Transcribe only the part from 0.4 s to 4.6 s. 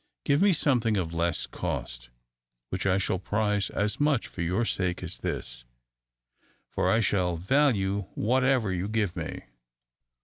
me something of less cost, which I shall prize as much for